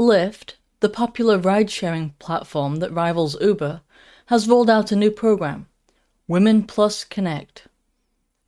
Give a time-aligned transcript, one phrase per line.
[0.00, 3.82] Lyft, the popular ride sharing platform that rivals Uber,
[4.28, 5.66] has rolled out a new program,
[6.26, 7.66] Women Plus Connect.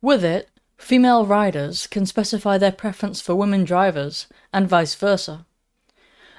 [0.00, 5.44] With it, female riders can specify their preference for women drivers and vice versa.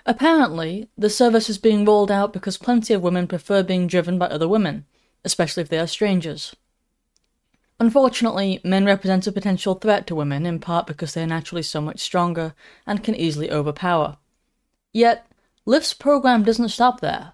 [0.06, 4.28] Apparently, the service is being rolled out because plenty of women prefer being driven by
[4.28, 4.86] other women,
[5.26, 6.56] especially if they are strangers.
[7.82, 11.82] Unfortunately, men represent a potential threat to women in part because they are naturally so
[11.82, 12.54] much stronger
[12.88, 14.16] and can easily overpower.
[14.94, 15.26] Yet,
[15.66, 17.34] Lyft's program doesn't stop there.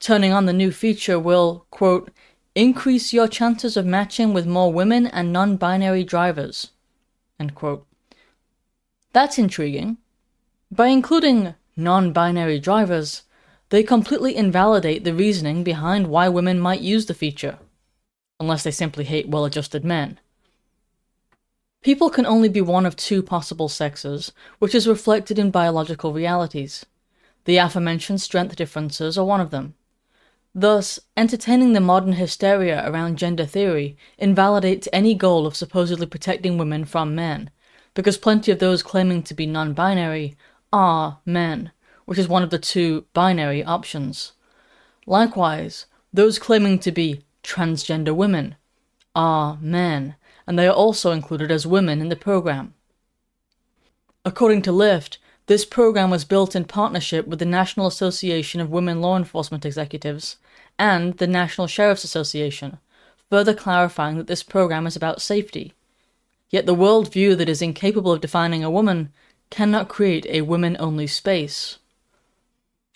[0.00, 2.10] Turning on the new feature will, quote,
[2.54, 6.70] increase your chances of matching with more women and non binary drivers.
[7.40, 7.86] End quote.
[9.12, 9.98] That's intriguing.
[10.70, 13.22] By including non binary drivers,
[13.70, 17.58] they completely invalidate the reasoning behind why women might use the feature,
[18.38, 20.18] unless they simply hate well adjusted men.
[21.84, 26.86] People can only be one of two possible sexes, which is reflected in biological realities.
[27.44, 29.74] The aforementioned strength differences are one of them.
[30.54, 36.86] Thus, entertaining the modern hysteria around gender theory invalidates any goal of supposedly protecting women
[36.86, 37.50] from men,
[37.92, 40.38] because plenty of those claiming to be non binary
[40.72, 41.70] are men,
[42.06, 44.32] which is one of the two binary options.
[45.04, 48.54] Likewise, those claiming to be transgender women
[49.14, 52.74] are men, and they are also included as women in the program.
[54.24, 59.00] According to Lyft, this program was built in partnership with the National Association of Women
[59.00, 60.36] Law Enforcement Executives
[60.78, 62.78] and the National Sheriff's Association,
[63.28, 65.74] further clarifying that this program is about safety.
[66.50, 69.12] Yet the worldview that is incapable of defining a woman
[69.50, 71.78] cannot create a women only space.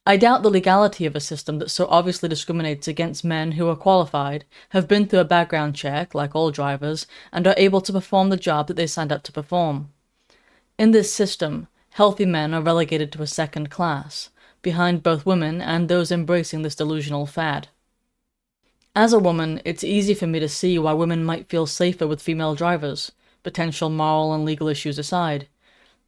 [0.08, 3.76] I doubt the legality of a system that so obviously discriminates against men who are
[3.76, 8.30] qualified, have been through a background check, like all drivers, and are able to perform
[8.30, 9.90] the job that they signed up to perform.
[10.78, 14.30] In this system, healthy men are relegated to a second class,
[14.62, 17.68] behind both women and those embracing this delusional fad.
[18.96, 22.22] As a woman, it's easy for me to see why women might feel safer with
[22.22, 23.12] female drivers,
[23.42, 25.48] potential moral and legal issues aside,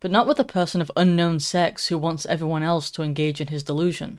[0.01, 3.49] but not with a person of unknown sex who wants everyone else to engage in
[3.49, 4.19] his delusion.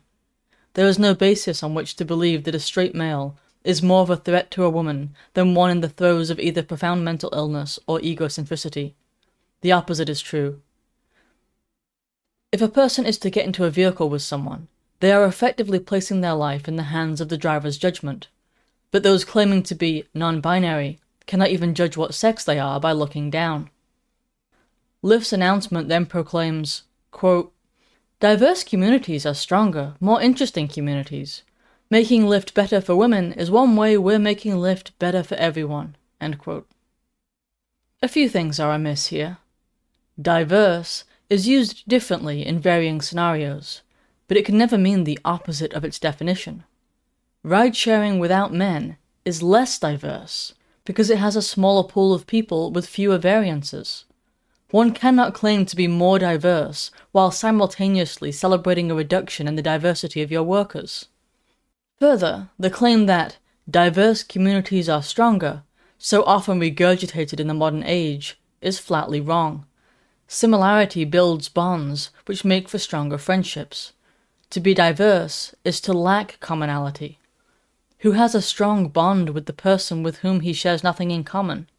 [0.73, 4.09] There is no basis on which to believe that a straight male is more of
[4.09, 7.77] a threat to a woman than one in the throes of either profound mental illness
[7.87, 8.93] or egocentricity.
[9.61, 10.61] The opposite is true.
[12.51, 14.67] If a person is to get into a vehicle with someone,
[14.99, 18.27] they are effectively placing their life in the hands of the driver's judgment.
[18.91, 22.91] But those claiming to be non binary cannot even judge what sex they are by
[22.91, 23.69] looking down.
[25.03, 27.53] Lyft's announcement then proclaims, quote,
[28.19, 31.41] Diverse communities are stronger, more interesting communities.
[31.89, 35.95] Making Lyft better for women is one way we're making Lyft better for everyone.
[38.03, 39.37] A few things are amiss here.
[40.21, 43.81] Diverse is used differently in varying scenarios,
[44.27, 46.63] but it can never mean the opposite of its definition.
[47.43, 50.53] Ride sharing without men is less diverse
[50.85, 54.05] because it has a smaller pool of people with fewer variances.
[54.71, 60.21] One cannot claim to be more diverse while simultaneously celebrating a reduction in the diversity
[60.21, 61.07] of your workers.
[61.99, 63.37] Further, the claim that
[63.69, 65.63] diverse communities are stronger,
[65.97, 69.65] so often regurgitated in the modern age, is flatly wrong.
[70.27, 73.91] Similarity builds bonds, which make for stronger friendships.
[74.51, 77.19] To be diverse is to lack commonality.
[77.99, 81.69] Who has a strong bond with the person with whom he shares nothing in common?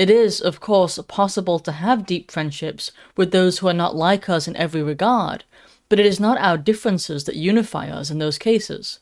[0.00, 4.30] It is, of course, possible to have deep friendships with those who are not like
[4.30, 5.44] us in every regard,
[5.90, 9.00] but it is not our differences that unify us in those cases.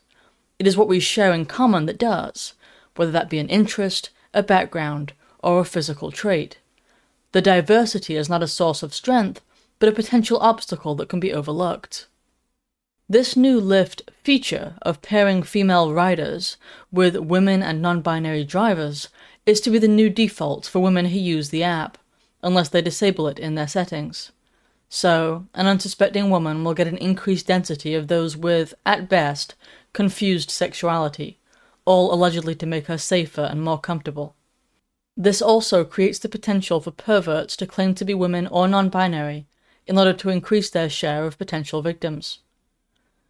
[0.59, 2.51] It is what we share in common that does,
[2.97, 6.57] whether that be an interest, a background, or a physical trait.
[7.31, 9.39] The diversity is not a source of strength,
[9.79, 12.07] but a potential obstacle that can be overlooked.
[13.07, 16.57] This new Lyft feature of pairing female riders
[16.91, 19.07] with women and non binary drivers
[19.49, 21.97] is to be the new default for women who use the app,
[22.41, 24.31] unless they disable it in their settings.
[24.89, 29.55] So, an unsuspecting woman will get an increased density of those with, at best,
[29.93, 31.39] confused sexuality,
[31.85, 34.35] all allegedly to make her safer and more comfortable.
[35.15, 39.47] This also creates the potential for perverts to claim to be women or non binary
[39.85, 42.39] in order to increase their share of potential victims.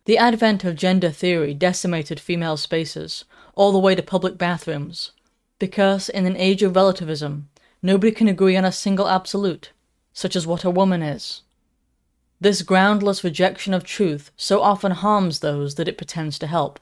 [0.06, 5.12] The advent of gender theory decimated female spaces, all the way to public bathrooms,
[5.60, 7.50] because in an age of relativism,
[7.82, 9.72] nobody can agree on a single absolute,
[10.14, 11.42] such as what a woman is.
[12.42, 16.80] This groundless rejection of truth so often harms those that it pretends to help.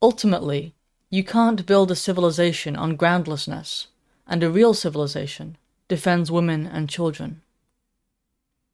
[0.00, 0.74] Ultimately,
[1.10, 3.88] you can't build a civilization on groundlessness
[4.26, 7.42] and a real civilization defends women and children.